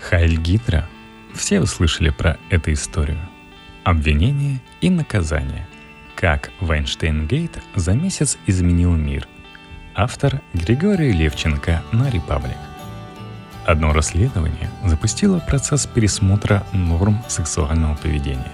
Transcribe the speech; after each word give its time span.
Хайль 0.00 0.38
Гидра. 0.38 0.88
Все 1.34 1.60
услышали 1.60 2.10
про 2.10 2.38
эту 2.48 2.72
историю. 2.72 3.18
Обвинение 3.84 4.60
и 4.80 4.90
наказание. 4.90 5.66
Как 6.16 6.50
Вайнштейн-Гейт 6.60 7.58
за 7.76 7.92
месяц 7.92 8.38
изменил 8.46 8.92
мир. 8.92 9.28
Автор 9.94 10.40
Григорий 10.54 11.12
Левченко 11.12 11.82
на 11.92 12.10
Репаблик. 12.10 12.56
Одно 13.66 13.92
расследование 13.92 14.70
запустило 14.84 15.38
процесс 15.38 15.86
пересмотра 15.86 16.64
норм 16.72 17.22
сексуального 17.28 17.94
поведения. 17.94 18.52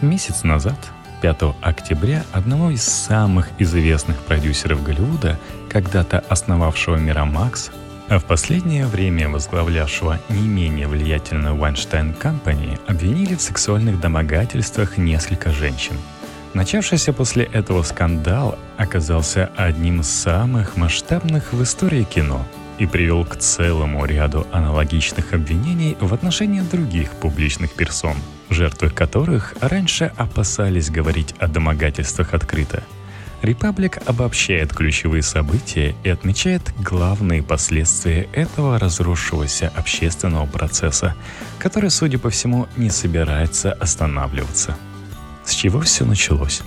Месяц 0.00 0.44
назад, 0.44 0.78
5 1.22 1.56
октября, 1.60 2.24
одного 2.32 2.70
из 2.70 2.82
самых 2.82 3.50
известных 3.58 4.18
продюсеров 4.24 4.82
Голливуда, 4.82 5.38
когда-то 5.68 6.20
основавшего 6.28 6.96
Мирамакс, 6.96 7.70
а 7.70 7.87
в 8.16 8.24
последнее 8.24 8.86
время 8.86 9.28
возглавлявшего 9.28 10.18
не 10.30 10.48
менее 10.48 10.88
влиятельную 10.88 11.54
Weinstein 11.54 12.18
Company, 12.18 12.80
обвинили 12.86 13.34
в 13.34 13.42
сексуальных 13.42 14.00
домогательствах 14.00 14.96
несколько 14.96 15.50
женщин. 15.50 15.96
Начавшийся 16.54 17.12
после 17.12 17.44
этого 17.44 17.82
скандал 17.82 18.58
оказался 18.78 19.50
одним 19.56 20.00
из 20.00 20.08
самых 20.08 20.78
масштабных 20.78 21.52
в 21.52 21.62
истории 21.62 22.04
кино 22.04 22.46
и 22.78 22.86
привел 22.86 23.26
к 23.26 23.36
целому 23.36 24.06
ряду 24.06 24.46
аналогичных 24.52 25.34
обвинений 25.34 25.96
в 26.00 26.14
отношении 26.14 26.62
других 26.62 27.10
публичных 27.10 27.74
персон, 27.74 28.16
жертвы 28.48 28.88
которых 28.88 29.54
раньше 29.60 30.10
опасались 30.16 30.90
говорить 30.90 31.34
о 31.38 31.46
домогательствах 31.48 32.32
открыто– 32.32 32.82
Репаблик 33.42 33.98
обобщает 34.04 34.72
ключевые 34.72 35.22
события 35.22 35.94
и 36.02 36.08
отмечает 36.08 36.62
главные 36.82 37.42
последствия 37.42 38.28
этого 38.32 38.78
разросшегося 38.78 39.72
общественного 39.76 40.46
процесса, 40.46 41.14
который, 41.58 41.90
судя 41.90 42.18
по 42.18 42.30
всему, 42.30 42.66
не 42.76 42.90
собирается 42.90 43.72
останавливаться. 43.72 44.76
С 45.44 45.52
чего 45.52 45.80
все 45.80 46.04
началось? 46.04 46.62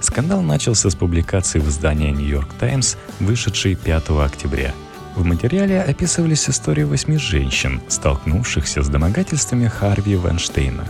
Скандал 0.00 0.40
начался 0.40 0.88
с 0.88 0.94
публикации 0.94 1.58
в 1.58 1.68
издании 1.68 2.10
New 2.10 2.26
York 2.26 2.48
Times, 2.58 2.96
вышедшей 3.20 3.74
5 3.74 4.10
октября. 4.24 4.72
В 5.16 5.24
материале 5.24 5.82
описывались 5.82 6.48
истории 6.48 6.84
восьми 6.84 7.18
женщин, 7.18 7.80
столкнувшихся 7.88 8.82
с 8.82 8.88
домогательствами 8.88 9.68
Харви 9.68 10.16
Вайнштейна. 10.16 10.86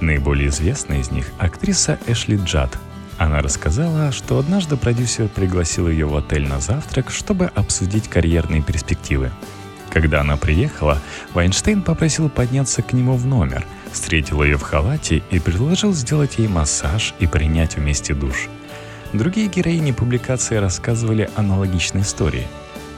Наиболее 0.00 0.48
известная 0.48 1.00
из 1.00 1.10
них– 1.10 1.26
актриса 1.38 1.98
Эшли 2.06 2.36
Джад– 2.36 2.78
она 3.24 3.40
рассказала, 3.40 4.10
что 4.10 4.38
однажды 4.38 4.76
продюсер 4.76 5.28
пригласил 5.28 5.88
ее 5.88 6.06
в 6.06 6.16
отель 6.16 6.46
на 6.46 6.60
завтрак, 6.60 7.10
чтобы 7.10 7.46
обсудить 7.54 8.08
карьерные 8.08 8.62
перспективы. 8.62 9.30
Когда 9.90 10.22
она 10.22 10.36
приехала, 10.36 10.98
Вайнштейн 11.34 11.82
попросил 11.82 12.28
подняться 12.30 12.82
к 12.82 12.92
нему 12.92 13.14
в 13.14 13.26
номер, 13.26 13.66
встретил 13.92 14.42
ее 14.42 14.56
в 14.56 14.62
халате 14.62 15.22
и 15.30 15.38
предложил 15.38 15.92
сделать 15.92 16.38
ей 16.38 16.48
массаж 16.48 17.14
и 17.18 17.26
принять 17.26 17.76
вместе 17.76 18.14
душ. 18.14 18.48
Другие 19.12 19.48
героини 19.48 19.92
публикации 19.92 20.56
рассказывали 20.56 21.28
аналогичные 21.36 22.02
истории. 22.02 22.48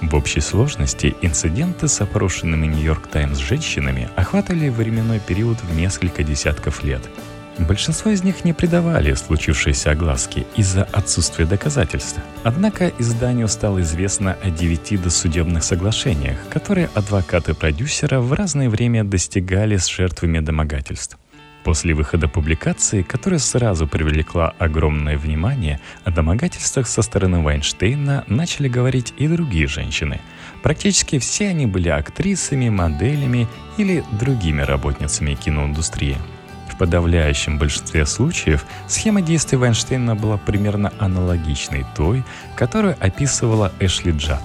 В 0.00 0.14
общей 0.14 0.40
сложности 0.40 1.16
инциденты 1.22 1.88
с 1.88 2.00
опрошенными 2.00 2.66
«Нью-Йорк 2.66 3.08
Таймс» 3.08 3.38
женщинами 3.38 4.08
охватывали 4.14 4.68
временной 4.68 5.18
период 5.18 5.58
в 5.62 5.74
несколько 5.74 6.22
десятков 6.22 6.84
лет– 6.84 7.02
Большинство 7.58 8.10
из 8.10 8.24
них 8.24 8.44
не 8.44 8.52
придавали 8.52 9.14
случившейся 9.14 9.92
огласки 9.92 10.44
из-за 10.56 10.82
отсутствия 10.84 11.46
доказательств. 11.46 12.18
Однако 12.42 12.92
изданию 12.98 13.46
стало 13.46 13.80
известно 13.82 14.36
о 14.42 14.50
девяти 14.50 14.96
досудебных 14.96 15.62
соглашениях, 15.62 16.36
которые 16.50 16.90
адвокаты 16.94 17.54
продюсера 17.54 18.20
в 18.20 18.32
разное 18.32 18.68
время 18.68 19.04
достигали 19.04 19.76
с 19.76 19.86
жертвами 19.86 20.40
домогательств. 20.40 21.16
После 21.62 21.94
выхода 21.94 22.28
публикации, 22.28 23.02
которая 23.02 23.38
сразу 23.38 23.86
привлекла 23.86 24.52
огромное 24.58 25.16
внимание, 25.16 25.80
о 26.02 26.10
домогательствах 26.10 26.88
со 26.88 27.02
стороны 27.02 27.40
Вайнштейна 27.40 28.24
начали 28.26 28.68
говорить 28.68 29.14
и 29.16 29.28
другие 29.28 29.68
женщины. 29.68 30.20
Практически 30.62 31.18
все 31.18 31.48
они 31.48 31.66
были 31.66 31.88
актрисами, 31.88 32.68
моделями 32.68 33.46
или 33.78 34.04
другими 34.18 34.62
работницами 34.62 35.34
киноиндустрии– 35.34 36.18
в 36.68 36.76
подавляющем 36.76 37.58
большинстве 37.58 38.06
случаев 38.06 38.64
схема 38.88 39.22
действий 39.22 39.58
Вайнштейна 39.58 40.16
была 40.16 40.36
примерно 40.36 40.92
аналогичной 40.98 41.86
той, 41.94 42.24
которую 42.56 42.96
описывала 43.00 43.72
Эшли 43.80 44.12
Джад. 44.12 44.42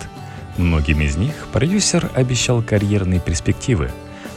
Многим 0.58 1.02
из 1.02 1.18
них 1.18 1.48
продюсер 1.52 2.10
обещал 2.16 2.62
карьерные 2.62 3.20
перспективы. 3.20 3.92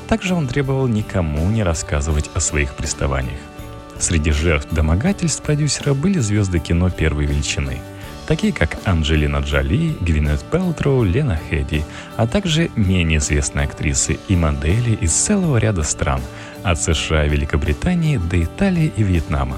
Также 0.09 0.34
он 0.34 0.47
требовал 0.47 0.87
никому 0.87 1.48
не 1.50 1.62
рассказывать 1.62 2.31
о 2.34 2.41
своих 2.41 2.75
приставаниях. 2.75 3.41
Среди 3.98 4.31
жертв 4.31 4.72
домогательств 4.72 5.42
продюсера 5.42 5.94
были 5.94 6.19
звезды 6.19 6.59
кино 6.59 6.91
первой 6.91 7.26
величины– 7.26 7.81
такие 8.26 8.53
как 8.53 8.78
Анджелина 8.84 9.38
Джоли, 9.38 9.97
Гвинет 10.00 10.42
Пелтроу, 10.50 11.03
Лена 11.03 11.38
Хедди, 11.50 11.84
а 12.16 12.26
также 12.26 12.71
менее 12.76 13.19
известные 13.19 13.66
актрисы 13.66 14.19
и 14.28 14.37
модели 14.37 14.94
из 14.94 15.12
целого 15.12 15.59
ряда 15.59 15.82
стран, 15.82 16.21
от 16.62 16.80
США 16.80 17.24
Великобритании 17.24 18.16
до 18.16 18.42
Италии 18.42 18.92
и 18.96 19.02
Вьетнама. 19.02 19.56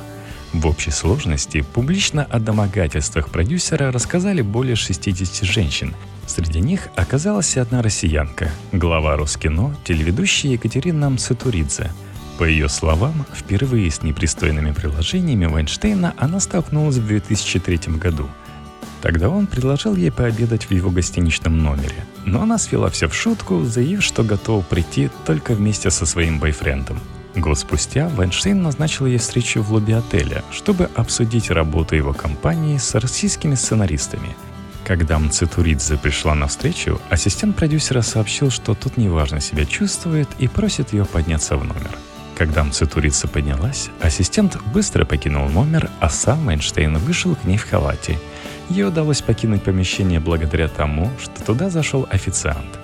В 0.53 0.67
общей 0.67 0.91
сложности 0.91 1.63
публично 1.63 2.25
о 2.31 2.39
домогательствах 2.39 3.29
продюсера 3.29 3.91
рассказали 3.91 4.43
более 4.43 4.77
60 4.77 5.45
женщин. 5.45 5.95
Среди 6.27 6.61
них 6.61 6.89
оказалась 6.97 7.57
одна 7.57 7.83
россиянка, 7.83 8.51
глава 8.73 9.17
Роскино, 9.17 9.75
телеведущая 9.85 10.53
Екатерина 10.53 11.11
Мцетуридзе. 11.11 11.91
По 12.39 12.45
ее 12.45 12.69
словам, 12.69 13.27
впервые 13.35 13.91
с 13.91 14.03
непристойными 14.03 14.73
приложениями 14.73 15.47
Вайнштейна 15.47 16.15
она 16.17 16.41
столкнулась 16.41 16.97
в 16.97 17.07
2003 17.07 17.97
году– 17.99 18.29
Тогда 19.05 19.29
он 19.29 19.47
предложил 19.47 19.95
ей 19.95 20.11
пообедать 20.11 20.65
в 20.65 20.71
его 20.71 20.91
гостиничном 20.91 21.63
номере. 21.63 22.07
Но 22.25 22.41
она 22.41 22.57
свела 22.57 22.89
все 22.89 23.07
в 23.07 23.15
шутку, 23.15 23.63
заявив, 23.63 24.03
что 24.03 24.25
готова 24.25 24.63
прийти 24.63 25.11
только 25.27 25.53
вместе 25.53 25.91
со 25.91 26.07
своим 26.07 26.39
бойфрендом. 26.39 26.99
Год 27.37 27.59
спустя 27.59 28.09
Вайнштейн 28.09 28.63
назначил 28.63 29.05
ей 29.05 29.19
встречу 29.19 29.61
в 29.61 29.71
лобби 29.71 29.93
отеля, 29.93 30.43
чтобы 30.51 30.89
обсудить 30.95 31.51
работу 31.51 31.95
его 31.95 32.15
компании 32.15 32.79
с 32.79 32.95
российскими 32.95 33.57
сценаристами. 33.57 34.35
Когда 34.87 35.19
Мцитуридзе 35.19 35.99
пришла 35.99 36.35
на 36.35 36.47
встречу, 36.47 36.99
ассистент 37.11 37.57
продюсера 37.57 38.01
сообщил, 38.01 38.51
что 38.51 38.73
тут 38.75 38.97
неважно 38.97 39.39
себя 39.43 39.67
чувствует 39.67 40.31
и 40.39 40.49
просит 40.49 40.95
ее 40.95 41.05
подняться 41.05 41.59
в 41.59 41.65
номер. 41.65 41.91
Когда 42.39 42.65
Мцитуридзе 42.65 43.29
поднялась, 43.29 43.91
ассистент 44.01 44.57
быстро 44.73 45.05
покинул 45.05 45.51
номер, 45.51 45.91
а 46.01 46.09
сам 46.09 46.47
Вайнштейн 46.47 46.97
вышел 46.97 47.37
к 47.37 47.45
ней 47.45 47.59
в 47.59 47.69
халате– 47.69 48.19
Ей 48.71 48.85
удалось 48.85 49.23
покинуть 49.23 49.63
помещение 49.63 50.21
благодаря 50.21 50.69
тому, 50.69 51.11
что 51.21 51.45
туда 51.45 51.71
зашел 51.71 52.07
официант. 52.11 52.79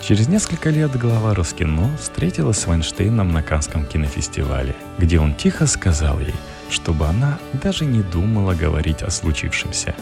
Через 0.00 0.28
несколько 0.28 0.70
лет 0.70 0.96
глава 0.96 1.34
Роскино 1.34 1.90
встретилась 2.00 2.58
с 2.58 2.66
Вайнштейном 2.66 3.32
на 3.32 3.42
Канском 3.42 3.84
кинофестивале, 3.84 4.74
где 4.98 5.18
он 5.18 5.34
тихо 5.34 5.66
сказал 5.66 6.20
ей, 6.20 6.34
чтобы 6.70 7.06
она 7.06 7.38
даже 7.52 7.84
не 7.84 8.02
думала 8.02 8.54
говорить 8.54 9.02
о 9.02 9.10
случившемся. 9.10 9.94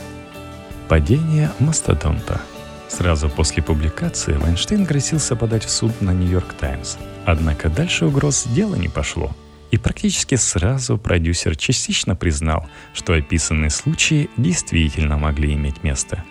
Падение 0.88 1.50
мастодонта. 1.58 2.40
Сразу 2.88 3.28
после 3.28 3.62
публикации 3.62 4.34
Вайнштейн 4.34 4.84
грозился 4.84 5.36
подать 5.36 5.64
в 5.64 5.70
суд 5.70 6.00
на 6.00 6.12
Нью-Йорк 6.12 6.52
Таймс. 6.60 6.96
Однако 7.24 7.68
дальше 7.68 8.06
угроз 8.06 8.44
дела 8.44 8.76
не 8.76 8.88
пошло– 8.88 9.32
и 9.74 9.76
практически 9.76 10.36
сразу 10.36 10.98
продюсер 10.98 11.56
частично 11.56 12.14
признал, 12.14 12.68
что 12.92 13.12
описанные 13.12 13.70
случаи 13.70 14.30
действительно 14.36 15.18
могли 15.18 15.52
иметь 15.54 15.82
место. 15.82 16.22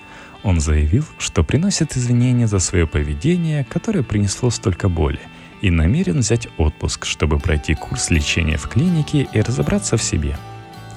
Он 0.44 0.62
заявил, 0.62 1.04
что 1.18 1.44
приносит 1.44 1.98
извинения 1.98 2.48
за 2.48 2.60
свое 2.60 2.88
поведение, 2.88 3.66
которое 3.66 4.02
принесло 4.02 4.50
столько 4.50 4.88
боли, 4.88 5.20
и 5.62 5.70
намерен 5.70 6.20
взять 6.20 6.48
отпуск, 6.58 7.06
чтобы 7.06 7.38
пройти 7.38 7.76
курс 7.76 8.12
лечения 8.12 8.56
в 8.56 8.70
клинике 8.70 9.28
и 9.34 9.42
разобраться 9.42 9.98
в 9.98 10.04
себе– 10.04 10.38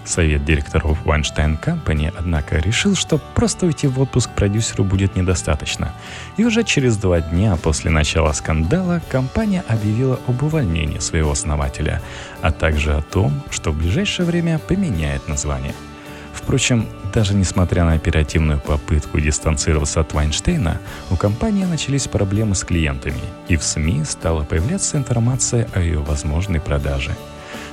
Совет 0.06 0.44
директоров 0.44 0.99
Weinstein 1.05 1.61
Company, 1.61 2.12
однако, 2.17 2.56
решил, 2.58 2.94
что 2.94 3.19
просто 3.19 3.67
уйти 3.67 3.88
в 3.88 4.00
отпуск 4.00 4.31
продюсеру 4.31 4.85
будет 4.85 5.17
недостаточно. 5.17 5.93
И 6.37 6.44
уже 6.44 6.62
через 6.62 6.97
два 6.97 7.20
дня 7.20 7.56
после 7.56 7.91
начала 7.91 8.32
скандала 8.32 9.03
компания 9.11 9.64
объявила 9.69 10.19
об 10.26 10.43
увольнении 10.43 11.00
своего 11.00 11.32
основателя, 11.32 12.00
а 12.41 12.53
также 12.53 12.94
о 12.94 13.03
том, 13.03 13.43
что 13.50 13.73
в 13.73 13.79
ближайшее 13.79 14.26
время 14.26 14.58
поменяет 14.58 15.29
название. 15.29 15.75
Впрочем, 16.32 16.87
даже 17.12 17.35
несмотря 17.35 17.85
на 17.85 17.94
оперативную 17.94 18.61
попытку 18.61 19.19
дистанцироваться 19.19 20.00
от 20.00 20.12
Вайнштейна, 20.12 20.81
у 21.11 21.17
компании 21.17 21.64
начались 21.64 22.06
проблемы 22.06 22.55
с 22.55 22.62
клиентами, 22.62 23.23
и 23.49 23.56
в 23.56 23.64
СМИ 23.64 24.05
стала 24.05 24.44
появляться 24.44 24.97
информация 24.97 25.67
о 25.75 25.81
ее 25.81 25.99
возможной 25.99 26.61
продаже– 26.61 27.17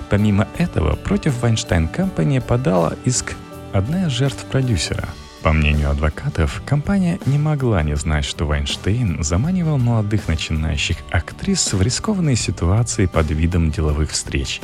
Помимо 0.09 0.47
этого, 0.57 0.95
против 0.95 1.43
Weinstein 1.43 1.93
Company 1.93 2.41
подала 2.41 2.93
иск 3.05 3.35
одна 3.71 4.05
из 4.05 4.11
жертв 4.11 4.45
продюсера. 4.45 5.07
По 5.43 5.51
мнению 5.51 5.89
адвокатов, 5.89 6.61
компания 6.65 7.19
не 7.25 7.37
могла 7.37 7.83
не 7.83 7.97
знать, 7.97 8.23
что 8.23 8.45
Вайнштейн 8.45 9.21
заманивал 9.23 9.77
молодых 9.77 10.29
начинающих 10.29 10.97
актрис 11.11 11.73
в 11.73 11.81
рискованные 11.81 12.37
ситуации 12.37 13.07
под 13.07 13.29
видом 13.29 13.69
деловых 13.69 14.11
встреч. 14.11 14.61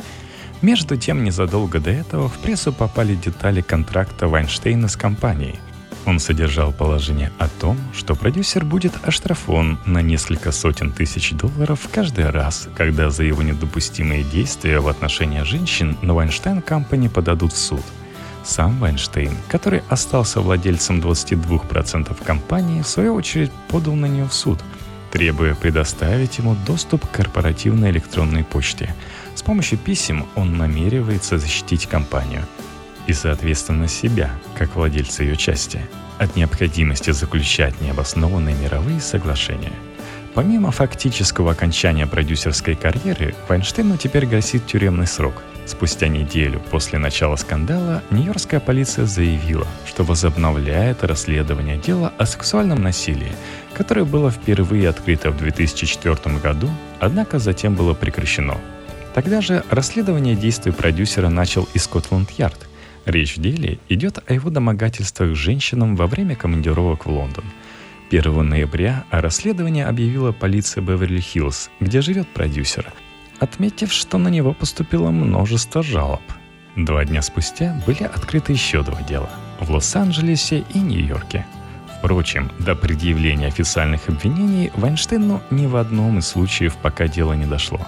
Между 0.62 0.96
тем, 0.96 1.22
незадолго 1.22 1.80
до 1.80 1.90
этого 1.90 2.28
в 2.30 2.38
прессу 2.38 2.72
попали 2.72 3.14
детали 3.14 3.60
контракта 3.60 4.26
Вайнштейна 4.26 4.88
с 4.88 4.96
компанией. 4.96 5.58
Он 6.10 6.18
содержал 6.18 6.72
положение 6.72 7.30
о 7.38 7.46
том, 7.46 7.78
что 7.94 8.16
продюсер 8.16 8.64
будет 8.64 8.92
оштрафован 9.04 9.78
на 9.86 10.02
несколько 10.02 10.50
сотен 10.50 10.90
тысяч 10.90 11.30
долларов 11.30 11.88
каждый 11.92 12.28
раз, 12.30 12.68
когда 12.76 13.10
за 13.10 13.22
его 13.22 13.44
недопустимые 13.44 14.24
действия 14.24 14.80
в 14.80 14.88
отношении 14.88 15.42
женщин 15.42 15.96
на 16.02 16.12
Вайнштейн 16.14 16.62
Компани 16.62 17.06
подадут 17.06 17.52
в 17.52 17.58
суд– 17.58 17.84
сам 18.44 18.80
Вайнштейн, 18.80 19.36
который 19.46 19.82
остался 19.88 20.40
владельцем 20.40 20.98
22% 20.98 22.24
компании, 22.24 22.82
в 22.82 22.88
свою 22.88 23.14
очередь 23.14 23.52
подал 23.68 23.94
на 23.94 24.06
нее 24.06 24.26
в 24.26 24.32
суд, 24.32 24.58
требуя 25.12 25.54
предоставить 25.54 26.38
ему 26.38 26.56
доступ 26.66 27.06
к 27.06 27.12
корпоративной 27.12 27.90
электронной 27.90 28.42
почте. 28.42 28.96
С 29.36 29.42
помощью 29.42 29.78
писем 29.78 30.26
он 30.34 30.56
намеревается 30.56 31.38
защитить 31.38 31.86
компанию 31.86 32.44
и, 33.10 33.12
соответственно, 33.12 33.88
себя, 33.88 34.30
как 34.56 34.74
владельца 34.74 35.22
ее 35.22 35.36
части, 35.36 35.80
от 36.18 36.36
необходимости 36.36 37.10
заключать 37.10 37.80
необоснованные 37.80 38.56
мировые 38.56 39.00
соглашения– 39.00 39.72
Помимо 40.34 40.70
фактического 40.70 41.52
окончания 41.52 42.06
продюсерской 42.06 42.76
карьеры, 42.76 43.34
Вайнштейну 43.48 43.96
теперь 43.96 44.26
грозит 44.26 44.64
тюремный 44.66 45.06
срок. 45.06 45.34
Спустя 45.66 46.08
неделю 46.08 46.60
после 46.70 46.98
начала 46.98 47.36
скандала 47.36 48.02
Нью-Йоркская 48.10 48.60
полиция 48.60 49.06
заявила, 49.06 49.66
что 49.86 50.04
возобновляет 50.04 51.02
расследование 51.02 51.78
дела 51.78 52.12
о 52.16 52.26
сексуальном 52.26 52.80
насилии, 52.80 53.32
которое 53.74 54.04
было 54.04 54.30
впервые 54.30 54.88
открыто 54.88 55.30
в 55.30 55.38
2004 55.38 56.38
году, 56.38 56.70
однако 57.00 57.38
затем 57.38 57.74
было 57.74 57.94
прекращено. 57.94 58.56
Тогда 59.14 59.40
же 59.40 59.64
расследование 59.68 60.36
действий 60.36 60.72
продюсера 60.72 61.28
начал 61.28 61.68
и 61.74 61.78
Скотланд-Ярд. 61.78 62.69
Речь 63.06 63.36
в 63.36 63.40
деле 63.40 63.78
идет 63.88 64.18
о 64.26 64.32
его 64.32 64.50
домогательствах 64.50 65.34
женщинам 65.34 65.96
во 65.96 66.06
время 66.06 66.36
командировок 66.36 67.06
в 67.06 67.10
Лондон– 67.10 67.44
1 68.10 68.48
ноября 68.48 69.04
о 69.10 69.20
расследовании 69.20 69.84
объявила 69.84 70.32
полиция 70.32 70.82
Беверли-Хиллз, 70.82 71.70
где 71.78 72.00
живет 72.00 72.26
продюсер, 72.28 72.92
отметив, 73.38 73.92
что 73.92 74.18
на 74.18 74.28
него 74.28 74.52
поступило 74.52 75.10
множество 75.10 75.82
жалоб. 75.82 76.22
Два 76.74 77.04
дня 77.04 77.22
спустя 77.22 77.80
были 77.86 78.02
открыты 78.02 78.52
еще 78.52 78.82
два 78.82 79.00
дела– 79.02 79.30
в 79.60 79.70
Лос-Анджелесе 79.70 80.64
и 80.74 80.78
Нью-Йорке. 80.78 81.46
Впрочем, 81.98 82.50
до 82.58 82.74
предъявления 82.74 83.46
официальных 83.46 84.08
обвинений 84.08 84.72
Вайнштейну 84.74 85.40
ни 85.50 85.66
в 85.66 85.76
одном 85.76 86.18
из 86.18 86.26
случаев 86.26 86.76
пока 86.82 87.06
дело 87.06 87.34
не 87.34 87.46
дошло. 87.46 87.80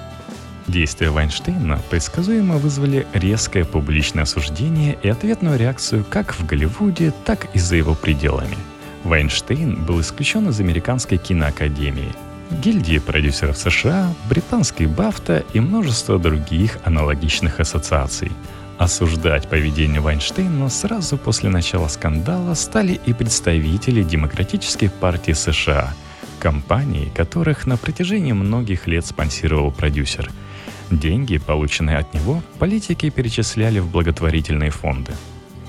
Действия 0.67 1.11
Вайнштейна 1.11 1.81
предсказуемо 1.91 2.56
вызвали 2.56 3.06
резкое 3.12 3.64
публичное 3.64 4.23
осуждение 4.23 4.97
и 5.03 5.09
ответную 5.09 5.59
реакцию 5.59 6.05
как 6.09 6.35
в 6.35 6.47
Голливуде, 6.47 7.12
так 7.25 7.49
и 7.55 7.59
за 7.59 7.76
его 7.76 7.94
пределами– 7.94 8.56
Вайнштейн 9.05 9.85
был 9.85 10.00
исключен 10.00 10.49
из 10.49 10.61
Американской 10.61 11.19
киноакадемии, 11.19 12.12
гильдии 12.50 12.99
продюсеров 12.99 13.56
США, 13.59 14.14
британской 14.29 14.87
Бафта 14.87 15.44
и 15.53 15.61
множество 15.61 16.19
других 16.19 16.79
аналогичных 16.85 17.59
ассоциаций. 17.59 18.31
Осуждать 18.79 19.49
поведение 19.49 20.00
Вайнштейна 20.00 20.69
сразу 20.69 21.17
после 21.17 21.50
начала 21.50 21.88
скандала 21.88 22.55
стали 22.55 23.00
и 23.06 23.12
представители 23.12 24.03
Демократической 24.03 24.88
партии 24.88 25.32
США, 25.32 25.93
компании, 26.38 27.12
которых 27.14 27.67
на 27.67 27.76
протяжении 27.76 28.32
многих 28.32 28.87
лет 28.87 29.05
спонсировал 29.05 29.73
продюсер. 29.73 30.31
Деньги, 30.92 31.38
полученные 31.38 31.98
от 31.98 32.14
него, 32.14 32.42
политики 32.58 33.10
перечисляли 33.10 33.80
в 33.80 33.90
благотворительные 33.90 34.70
фонды– 34.70 35.12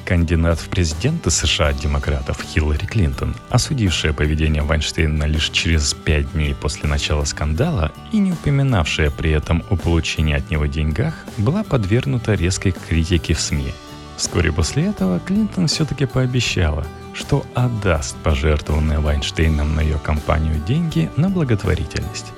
Кандидат 0.05 0.59
в 0.59 0.67
президенты 0.67 1.31
США 1.31 1.71
демократов 1.71 2.41
Хиллари 2.43 2.85
Клинтон, 2.85 3.35
осудившая 3.49 4.11
поведение 4.11 4.61
Вайнштейна 4.61 5.23
лишь 5.23 5.49
через 5.49 5.93
пять 5.93 6.29
дней 6.33 6.53
после 6.53 6.89
начала 6.89 7.23
скандала 7.23 7.93
и 8.11 8.17
не 8.17 8.33
упоминавшая 8.33 9.11
при 9.11 9.31
этом 9.31 9.63
о 9.69 9.77
получении 9.77 10.35
от 10.35 10.51
него 10.51 10.65
деньгах, 10.65 11.13
была 11.37 11.63
подвергнута 11.63 12.33
резкой 12.33 12.73
критике 12.73 13.33
в 13.33 13.39
СМИ. 13.39 13.73
Вскоре 14.17 14.51
после 14.51 14.87
этого 14.87 15.19
Клинтон 15.19 15.67
все-таки 15.67 16.05
пообещала, 16.05 16.85
что 17.13 17.45
отдаст 17.53 18.17
пожертвованные 18.17 18.99
Вайнштейном 18.99 19.73
на 19.73 19.81
ее 19.81 19.99
компанию 19.99 20.61
деньги 20.67 21.09
на 21.15 21.29
благотворительность. 21.29 22.33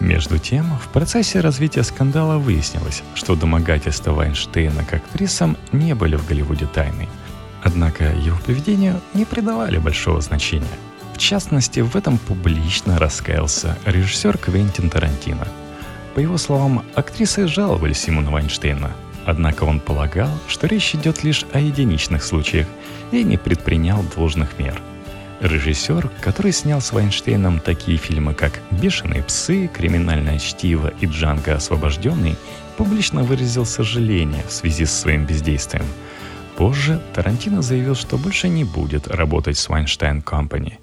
Между 0.00 0.38
тем, 0.38 0.66
в 0.78 0.88
процессе 0.88 1.40
развития 1.40 1.82
скандала 1.82 2.38
выяснилось, 2.38 3.02
что 3.14 3.34
домогательства 3.34 4.12
Вайнштейна 4.12 4.84
к 4.84 4.92
актрисам 4.92 5.56
не 5.72 5.94
были 5.94 6.16
в 6.16 6.26
Голливуде 6.26 6.66
тайной. 6.66 7.08
Однако 7.62 8.04
его 8.04 8.38
поведению 8.44 9.00
не 9.14 9.24
придавали 9.24 9.78
большого 9.78 10.20
значения. 10.20 10.66
В 11.14 11.18
частности, 11.18 11.80
в 11.80 11.96
этом 11.96 12.18
публично 12.18 12.98
раскаялся 12.98 13.78
режиссер 13.86 14.36
Квентин 14.36 14.90
Тарантино. 14.90 15.48
По 16.14 16.20
его 16.20 16.36
словам, 16.36 16.84
актрисы 16.94 17.48
жаловались 17.48 18.06
ему 18.06 18.20
на 18.20 18.30
Вайнштейна, 18.30 18.90
однако 19.24 19.64
он 19.64 19.80
полагал, 19.80 20.30
что 20.46 20.66
речь 20.66 20.94
идет 20.94 21.24
лишь 21.24 21.46
о 21.52 21.58
единичных 21.58 22.22
случаях 22.22 22.66
и 23.12 23.24
не 23.24 23.38
предпринял 23.38 24.04
должных 24.14 24.58
мер– 24.58 24.78
Режиссер, 25.40 26.10
который 26.22 26.52
снял 26.52 26.80
с 26.80 26.92
Вайнштейном 26.92 27.60
такие 27.60 27.98
фильмы, 27.98 28.32
как 28.32 28.58
«Бешеные 28.70 29.22
псы», 29.22 29.68
«Криминальное 29.68 30.38
чтиво» 30.38 30.92
и 31.00 31.06
«Джанго 31.06 31.54
освобожденный», 31.54 32.36
публично 32.78 33.22
выразил 33.22 33.66
сожаление 33.66 34.42
в 34.48 34.52
связи 34.52 34.86
с 34.86 34.92
своим 34.92 35.26
бездействием. 35.26 35.84
Позже 36.56 37.02
Тарантино 37.12 37.60
заявил, 37.60 37.94
что 37.94 38.16
больше 38.16 38.48
не 38.48 38.64
будет 38.64 39.08
работать 39.08 39.58
с 39.58 39.68
Weinstein 39.68 40.24
Company. 40.24 40.74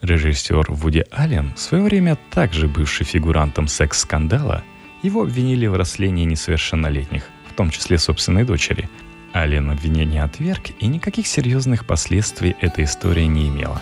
Режиссер 0.00 0.72
Вуди 0.72 1.04
Аллен, 1.12 1.54
в 1.54 1.60
свое 1.60 1.84
время 1.84 2.18
также 2.32 2.66
бывший 2.66 3.04
фигурантом 3.04 3.68
секс-скандала, 3.68 4.64
его 5.04 5.22
обвинили 5.22 5.68
в 5.68 5.76
растлении 5.76 6.24
несовершеннолетних, 6.24 7.22
в 7.48 7.54
том 7.54 7.70
числе 7.70 7.98
собственной 7.98 8.44
дочери– 8.44 8.88
Аллен 9.32 9.70
обвинение 9.70 10.22
отверг, 10.22 10.70
и 10.78 10.86
никаких 10.86 11.26
серьезных 11.26 11.86
последствий 11.86 12.54
эта 12.60 12.84
история 12.84 13.26
не 13.26 13.48
имела. 13.48 13.80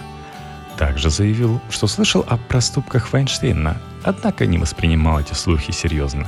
Также 0.79 1.11
заявил, 1.11 1.61
что 1.71 1.87
слышал 1.87 2.25
о 2.29 2.37
проступках 2.37 3.13
Вайнштейна, 3.13 3.77
однако 4.03 4.47
не 4.47 4.59
воспринимал 4.59 5.21
эти 5.21 5.35
слухи 5.35 5.73
серьезно. 5.73 6.27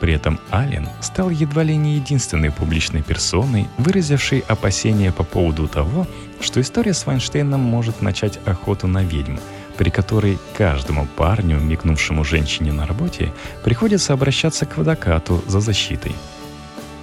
При 0.00 0.14
этом 0.14 0.40
Аллен 0.50 0.88
стал 1.00 1.30
едва 1.30 1.62
ли 1.62 1.76
не 1.76 1.96
единственной 1.96 2.50
публичной 2.50 3.02
персоной, 3.02 3.68
выразившей 3.78 4.40
опасения 4.48 5.12
по 5.12 5.22
поводу 5.22 5.68
того, 5.68 6.06
что 6.40 6.60
история 6.60 6.94
с 6.94 7.06
Вайнштейном 7.06 7.60
может 7.60 8.00
начать 8.00 8.40
охоту 8.46 8.86
на 8.86 9.04
ведьм, 9.04 9.36
при 9.76 9.90
которой 9.90 10.38
каждому 10.56 11.06
парню, 11.06 11.58
мигнувшему 11.58 12.24
женщине 12.24 12.72
на 12.72 12.86
работе, 12.86 13.32
приходится 13.62 14.12
обращаться 14.12 14.66
к 14.66 14.76
водокату 14.76 15.42
за 15.46 15.60
защитой. 15.60 16.14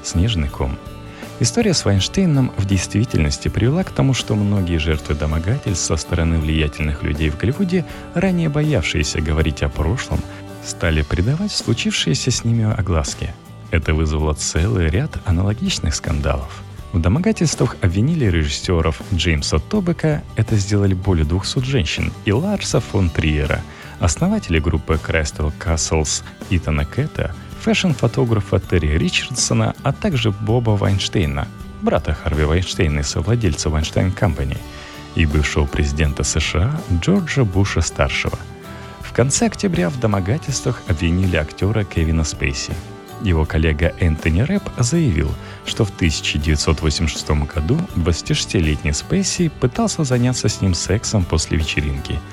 Снежный 0.03 0.49
ком 0.49 0.77
История 1.41 1.73
с 1.73 1.85
Вайнштейном 1.85 2.51
в 2.57 2.65
действительности 2.65 3.47
привела 3.47 3.85
к 3.85 3.91
тому, 3.91 4.13
что 4.13 4.35
многие 4.35 4.77
жертвы 4.77 5.15
домогательств 5.15 5.85
со 5.85 5.95
стороны 5.95 6.37
влиятельных 6.37 7.01
людей 7.01 7.29
в 7.29 7.37
Голливуде, 7.37 7.85
ранее 8.13 8.49
боявшиеся 8.49 9.21
говорить 9.21 9.63
о 9.63 9.69
прошлом, 9.69 10.19
стали 10.65 11.01
придавать 11.01 11.53
случившиеся 11.53 12.29
с 12.29 12.43
ними 12.43 12.69
огласки. 12.69 13.33
Это 13.71 13.93
вызвало 13.93 14.33
целый 14.33 14.89
ряд 14.89 15.11
аналогичных 15.23 15.95
скандалов. 15.95 16.61
В 16.91 16.99
домогательствах 16.99 17.77
обвинили 17.79 18.25
режиссеров 18.25 19.01
Джеймса 19.13 19.59
Тобека, 19.59 20.23
это 20.35 20.57
сделали 20.57 20.93
более 20.93 21.23
200 21.23 21.59
женщин, 21.59 22.11
и 22.25 22.33
Ларса 22.33 22.81
фон 22.81 23.09
Триера, 23.09 23.61
основателей 24.01 24.59
группы 24.59 24.99
Crystal 25.01 25.53
Castles 25.57 26.21
Итана 26.49 26.83
Кэта– 26.83 27.33
фэшн-фотографа 27.69 28.59
Терри 28.59 28.97
Ричардсона, 28.97 29.75
а 29.83 29.93
также 29.93 30.31
Боба 30.31 30.71
Вайнштейна, 30.71 31.47
брата 31.83 32.15
Харви 32.15 32.43
Вайнштейна 32.43 33.01
и 33.01 33.03
совладельца 33.03 33.69
Weinstein 33.69 34.11
Company, 34.11 34.57
и 35.13 35.27
бывшего 35.27 35.67
президента 35.67 36.23
США 36.23 36.81
Джорджа 36.99 37.43
Буша-старшего. 37.43 38.39
В 39.01 39.13
конце 39.13 39.45
октября 39.45 39.91
в 39.91 39.99
домогательствах 39.99 40.81
обвинили 40.87 41.35
актера 41.35 41.83
Кевина 41.83 42.23
Спейси. 42.23 42.73
Его 43.21 43.45
коллега 43.45 43.93
Энтони 43.99 44.41
Рэп 44.41 44.63
заявил, 44.79 45.29
что 45.67 45.85
в 45.85 45.91
1986 45.91 47.29
году 47.53 47.77
26-летний 47.95 48.93
Спейси 48.93 49.49
пытался 49.49 50.03
заняться 50.03 50.49
с 50.49 50.61
ним 50.61 50.73
сексом 50.73 51.23
после 51.23 51.59
вечеринки– 51.59 52.19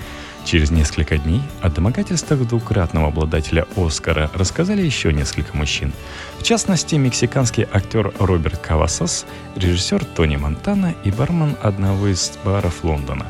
Через 0.46 0.70
несколько 0.70 1.18
дней 1.18 1.42
о 1.60 1.68
домогательствах 1.68 2.46
двукратного 2.46 3.08
обладателя 3.08 3.66
Оскара 3.76 4.30
рассказали 4.32 4.80
еще 4.80 5.12
несколько 5.12 5.56
мужчин. 5.56 5.92
В 6.38 6.44
частности, 6.44 6.94
мексиканский 6.94 7.66
актер 7.72 8.14
Роберт 8.20 8.60
Кавасос, 8.60 9.26
режиссер 9.56 10.04
Тони 10.04 10.36
Монтана 10.36 10.94
и 11.02 11.10
бармен 11.10 11.56
одного 11.62 12.06
из 12.06 12.30
баров 12.44 12.84
Лондона. 12.84 13.26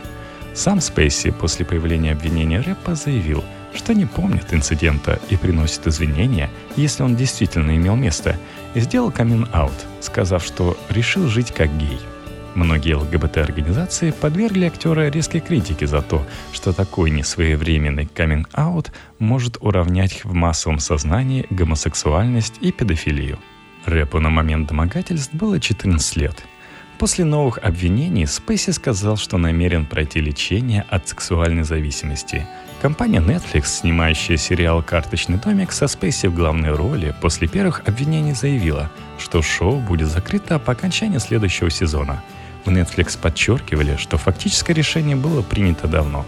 Сам 0.53 0.83
Спейси 0.83 1.31
после 1.31 1.65
появления 1.65 2.13
обвинения 2.13 2.61
рэпа 2.61 2.95
заявил, 2.95 3.43
что 3.75 3.95
не 3.95 4.05
помнит 4.05 4.53
инцидента 4.53 5.19
и 5.31 5.39
приносит 5.39 5.87
извинения, 5.87 6.51
если 6.77 7.03
он 7.03 7.17
действительно 7.17 7.75
имел 7.77 7.97
место, 7.97 8.37
и 8.75 8.81
сделал 8.81 9.11
камин-аут, 9.11 9.87
сказав, 10.03 10.45
что 10.45 10.77
решил 10.91 11.29
жить 11.29 11.51
как 11.51 11.75
гей– 11.79 11.99
Многие 12.57 12.95
ЛГБТ-организации 12.95 14.13
подвергли 14.13 14.65
актера 14.65 15.11
резкой 15.11 15.43
критике 15.43 15.87
за 15.87 16.01
то, 16.01 16.27
что 16.55 16.73
такой 16.73 17.11
несвоевременный 17.11 18.07
каминг-аут 18.07 18.93
может 19.19 19.59
уравнять 19.61 20.25
в 20.25 20.33
массовом 20.33 20.79
сознании 20.79 21.45
гомосексуальность 21.51 22.55
и 22.63 22.73
педофилию. 22.73 23.39
Рэпу 23.85 24.21
на 24.21 24.31
момент 24.31 24.69
домогательств 24.69 25.35
было 25.35 25.61
14 25.61 26.17
лет. 26.17 26.45
После 26.99 27.27
новых 27.27 27.59
обвинений 27.59 28.25
Спейси 28.25 28.71
сказал, 28.71 29.19
что 29.19 29.37
намерен 29.37 29.85
пройти 29.85 30.23
лечение 30.23 30.87
от 30.89 31.07
сексуальной 31.07 31.65
зависимости. 31.65 32.47
Компания 32.81 33.21
Netflix, 33.21 33.67
снимающая 33.67 34.39
сериал 34.39 34.83
«Карточный 34.83 35.37
домик» 35.37 35.73
со 35.73 35.89
Спейси 35.89 36.29
в 36.29 36.35
главной 36.35 36.73
роли, 36.73 37.15
после 37.21 37.49
первых 37.49 37.87
обвинений 37.87 38.33
заявила, 38.33 38.91
что 39.19 39.43
шоу 39.43 39.79
будет 39.79 40.09
закрыто 40.09 40.59
по 40.59 40.73
окончании 40.73 41.19
следующего 41.19 41.69
сезона– 41.69 42.25
в 42.67 42.71
Netflix 42.71 43.19
подчеркивали, 43.19 43.97
что 43.97 44.19
фактическое 44.19 44.75
решение 44.75 45.17
было 45.17 45.43
принято 45.43 45.87
давно, 45.87 46.27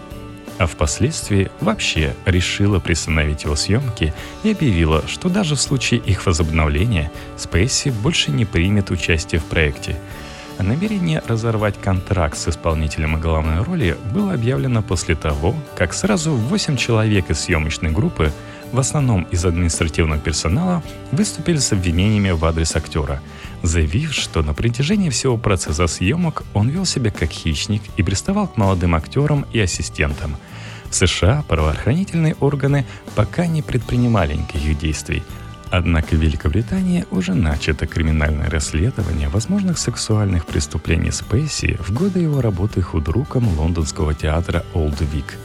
а 0.57 0.65
впоследствии 0.65 1.51
вообще 1.59 2.15
решила 2.25 2.79
приостановить 2.79 3.43
его 3.43 3.55
съемки 3.55 4.13
и 4.43 4.51
объявила, 4.51 5.03
что 5.07 5.29
даже 5.29 5.55
в 5.55 5.61
случае 5.61 5.99
их 5.99 6.25
возобновления 6.25 7.11
Спейси 7.37 7.89
больше 7.89 8.31
не 8.31 8.45
примет 8.45 8.89
участие 8.89 9.39
в 9.39 9.45
проекте. 9.45 9.97
Намерение 10.57 11.23
разорвать 11.25 11.79
контракт 11.79 12.37
с 12.37 12.49
исполнителем 12.49 13.19
главной 13.21 13.63
роли 13.63 13.95
было 14.13 14.33
объявлено 14.33 14.81
после 14.81 15.15
того, 15.15 15.55
как 15.77 15.93
сразу 15.93 16.33
8 16.33 16.75
человек 16.75 17.29
из 17.29 17.39
съемочной 17.39 17.91
группы, 17.91 18.33
в 18.73 18.79
основном 18.79 19.23
из 19.31 19.45
административного 19.45 20.19
персонала, 20.19 20.83
выступили 21.13 21.57
с 21.57 21.71
обвинениями 21.71 22.31
в 22.31 22.43
адрес 22.43 22.75
актера– 22.75 23.21
заявив, 23.63 24.13
что 24.13 24.41
на 24.41 24.53
протяжении 24.53 25.09
всего 25.09 25.37
процесса 25.37 25.87
съемок 25.87 26.43
он 26.53 26.69
вел 26.69 26.85
себя 26.85 27.11
как 27.11 27.31
хищник 27.31 27.81
и 27.97 28.03
приставал 28.03 28.47
к 28.47 28.57
молодым 28.57 28.95
актерам 28.95 29.45
и 29.53 29.59
ассистентам. 29.59 30.37
В 30.89 30.95
США 30.95 31.43
правоохранительные 31.47 32.35
органы 32.39 32.85
пока 33.15 33.45
не 33.47 33.61
предпринимали 33.61 34.33
никаких 34.33 34.77
действий, 34.77 35.23
Однако 35.71 36.15
в 36.15 36.19
Великобритании 36.19 37.05
уже 37.11 37.35
начато 37.35 37.85
криминальное 37.85 38.49
расследование 38.49 39.29
возможных 39.29 39.77
сексуальных 39.77 40.47
преступлений 40.47 41.11
Спейси 41.11 41.77
в 41.79 41.93
годы 41.93 42.21
его 42.21 42.41
работы 42.41 42.81
худруком 42.81 43.47
лондонского 43.55 44.15
театра 44.15 44.65
Олд 44.73 44.99
Вик. 45.01 45.37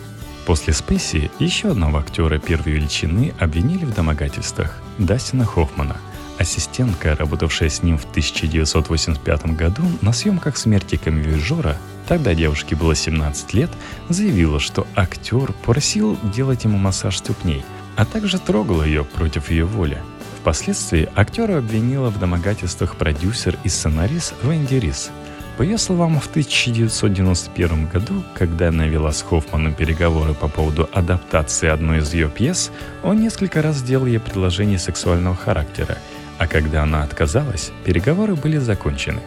После 0.47 0.73
Спейси 0.73 1.31
еще 1.39 1.73
одного 1.73 1.99
актера 1.99 2.39
первой 2.39 2.73
величины 2.73 3.35
обвинили 3.39 3.85
в 3.85 3.95
домогательствах– 3.95 4.79
Дастина 4.99 5.45
Хоффмана– 5.45 5.99
Ассистентка, 6.39 7.15
работавшая 7.15 7.69
с 7.69 7.83
ним 7.83 7.97
в 7.97 8.05
1985 8.07 9.57
году 9.57 9.83
на 10.01 10.13
съемках 10.13 10.57
«Смерти 10.57 10.97
камевижора», 10.97 11.77
тогда 12.09 12.35
девушке 12.35 12.75
было 12.75 12.95
17 12.95 13.55
лет, 13.55 13.71
заявила, 14.09 14.59
что 14.59 14.87
актер 14.97 15.53
просил 15.65 16.19
делать 16.35 16.65
ему 16.65 16.77
массаж 16.77 17.19
ступней, 17.19 17.65
а 17.97 18.05
также 18.05 18.39
трогал 18.39 18.83
ее 18.83 19.05
против 19.05 19.51
ее 19.51 19.65
воли. 19.65 19.99
Впоследствии 20.41 21.09
актера 21.15 21.59
обвинила 21.59 22.11
в 22.11 22.19
домогательствах 22.19 22.97
продюсер 22.97 23.57
и 23.63 23.69
сценарист 23.69 24.35
Венди 24.43 24.75
Рис. 24.75 25.11
По 25.57 25.63
ее 25.63 25.79
словам, 25.79 26.19
в 26.19 26.27
1991 26.27 27.87
году, 27.87 28.25
когда 28.35 28.69
она 28.69 28.89
вела 28.89 29.13
с 29.13 29.23
Хоффманом 29.23 29.73
переговоры 29.73 30.35
по 30.35 30.49
поводу 30.49 30.91
адаптации 30.93 31.69
одной 31.69 31.99
из 31.99 32.13
ее 32.13 32.29
пьес, 32.29 32.73
он 33.05 33.21
несколько 33.21 33.63
раз 33.63 33.81
делал 33.83 34.07
ей 34.07 34.19
предложение 34.19 34.81
сексуального 34.81 35.37
характера– 35.37 35.97
а 36.39 36.47
когда 36.47 36.83
она 36.83 37.03
отказалась, 37.03 37.73
переговоры 37.85 38.35
были 38.35 38.59
закончены. 38.59 39.21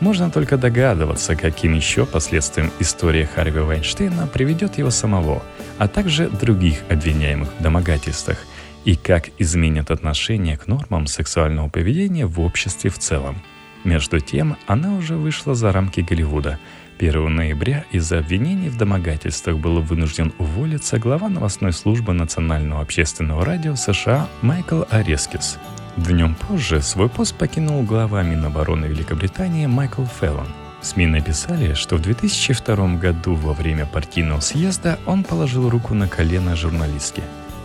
Можно 0.00 0.30
только 0.30 0.56
догадываться, 0.56 1.36
каким 1.36 1.74
еще 1.74 2.04
последствиям 2.04 2.70
история 2.80 3.26
Харви 3.26 3.60
Вайнштейна 3.60 4.26
приведет 4.26 4.76
его 4.78 4.90
самого, 4.90 5.42
а 5.78 5.88
также 5.88 6.28
других 6.28 6.82
обвиняемых 6.90 7.48
в 7.58 7.62
домогательствах, 7.62 8.38
и 8.84 8.96
как 8.96 9.30
изменят 9.38 9.90
отношение 9.90 10.58
к 10.58 10.66
нормам 10.66 11.06
сексуального 11.06 11.68
поведения 11.68 12.26
в 12.26 12.40
обществе 12.40 12.90
в 12.90 12.98
целом. 12.98 13.40
Между 13.84 14.20
тем, 14.20 14.56
она 14.66 14.94
уже 14.94 15.16
вышла 15.16 15.54
за 15.54 15.72
рамки 15.72 16.00
Голливуда. 16.00 16.58
1 16.98 17.34
ноября 17.34 17.84
из-за 17.90 18.18
обвинений 18.18 18.68
в 18.68 18.76
домогательствах 18.76 19.58
был 19.58 19.80
вынужден 19.80 20.32
уволиться 20.38 20.98
глава 20.98 21.28
новостной 21.28 21.72
службы 21.72 22.12
Национального 22.12 22.82
общественного 22.82 23.44
радио 23.44 23.74
США 23.74 24.28
Майкл 24.42 24.82
Арескис– 24.90 25.58
Днем 25.96 26.34
позже 26.34 26.82
свой 26.82 27.08
пост 27.08 27.36
покинул 27.36 27.84
глава 27.84 28.24
Минобороны 28.24 28.86
Великобритании 28.86 29.66
Майкл 29.66 30.04
Феллон. 30.04 30.48
СМИ 30.82 31.06
написали, 31.06 31.74
что 31.74 31.96
в 31.96 32.02
2002 32.02 32.96
году 32.96 33.36
во 33.36 33.52
время 33.52 33.86
партийного 33.86 34.40
съезда 34.40 34.98
он 35.06 35.22
положил 35.22 35.70
руку 35.70 35.94
на 35.94 36.08
колено 36.08 36.56
журналистке. 36.56 37.22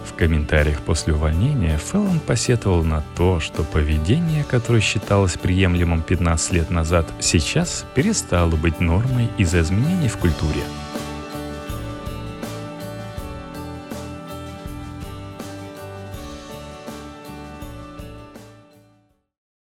В 0.08 0.14
комментариях 0.14 0.82
после 0.82 1.16
увольнения 1.16 1.80
Феллон 1.80 2.20
посетовал 2.20 2.84
на 2.84 3.04
то, 3.18 3.40
что 3.40 3.64
поведение, 3.64 4.44
которое 4.44 4.82
считалось 4.82 5.34
приемлемым 5.34 6.04
15 6.04 6.54
лет 6.54 6.70
назад, 6.70 7.08
сейчас 7.20 7.84
перестало 7.96 8.56
быть 8.56 8.80
нормой 8.80 9.28
из-за 9.40 9.62
изменений 9.62 10.08
в 10.08 10.18
культуре– 10.18 10.62